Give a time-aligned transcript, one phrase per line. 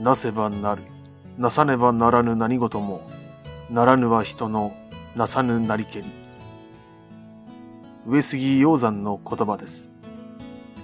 [0.00, 0.82] なせばなる。
[1.38, 3.02] なさねばならぬ何事も、
[3.70, 4.72] ならぬは人の
[5.16, 6.04] なさぬなりけり。
[8.06, 9.92] 上杉鷹山の言葉です。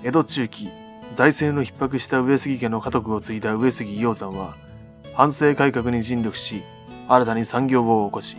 [0.02, 0.68] 江戸中期、
[1.14, 4.56] 財政の逼迫した上杉家の家督を継いだ上杉鷹山は、
[5.14, 6.62] 反政改革に尽力し、
[7.08, 8.36] 新たに産業を起こし、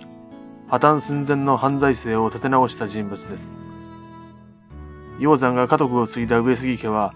[0.68, 3.54] 破綻寸前の犯罪政を立て直した人物です。
[5.20, 7.14] 鷹山が家督を継いだ上杉家は、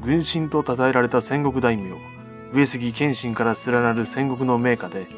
[0.00, 2.15] 軍神と称えられた戦国大名、
[2.52, 5.08] 上杉謙信から連なる戦国の名家で、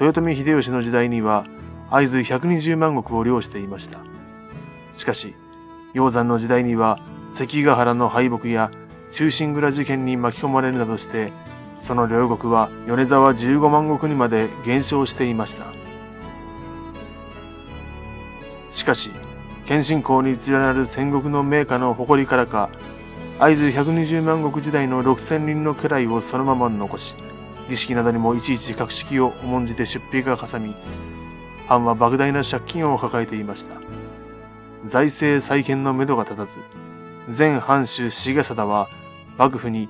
[0.00, 1.44] 豊臣秀吉の時代には、
[1.90, 3.98] 会津120万石を領していました。
[4.92, 5.34] しかし、
[5.94, 6.98] 鷹山の時代には、
[7.30, 8.70] 関ヶ原の敗北や
[9.12, 11.32] 中心蔵事件に巻き込まれるなどして、
[11.78, 15.66] その両国は米沢15万石にまで減少していました。
[18.72, 19.10] しかし、
[19.66, 22.70] 謙信公に連なる戦国の名家の誇りからか、
[23.38, 27.16] 会津120万石時代の6000人の家来をそのまま残し、
[27.68, 30.74] 儀式などにもいちいち格式を重んじて出費がかさみ、
[31.66, 33.74] 藩は莫大な借金を抱えていました。
[34.84, 36.58] 財政再建のめどが立たず、
[37.36, 38.88] 前藩主重貞は
[39.36, 39.88] 幕府に、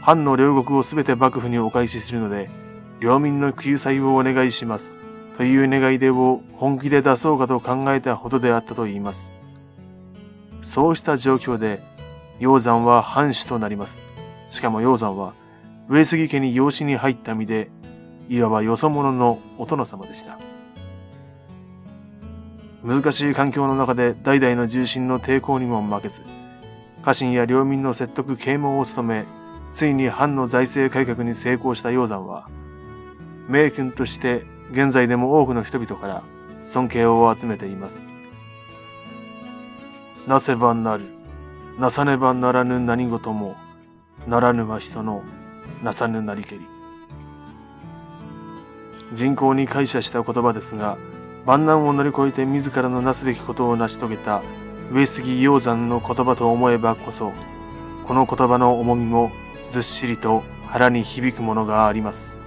[0.00, 2.50] 藩の両国をすべて幕府にお返しするので、
[2.98, 4.96] 領民の救済をお願いします。
[5.36, 9.30] という願い出を本気で出そうかと考えたほどであったと言います。
[10.62, 11.80] そうした状況で、
[12.40, 14.02] 鷹山は藩主となります。
[14.48, 15.34] しかも鷹山は、
[15.88, 17.70] 上杉家に養子に入った身で、
[18.28, 20.38] いわばよそ者のお殿様でした。
[22.82, 26.22] 難しい環境の中で代々の重臣の抵抗にも負けず、
[27.02, 29.26] 家臣や領民の説得啓蒙を務め、
[29.72, 32.48] ついに藩の財政改革に成功した鷹山は、
[33.48, 36.22] 名君として現在でも多くの人々から
[36.64, 38.06] 尊敬を集めています。
[40.26, 41.19] なせばなる、
[41.80, 43.56] なさねばならぬ何事も、
[44.26, 45.22] ならぬは人の
[45.82, 46.60] なさぬなりけり。
[49.14, 50.98] 人口に感謝した言葉ですが、
[51.46, 54.42] 万難を乗り越えて自らのなすべきことを成し遂げた
[54.92, 57.32] 上杉鷹山の言葉と思えばこそ、
[58.06, 59.32] この言葉の重みも
[59.70, 62.39] ずっしりと腹に響くものがあります。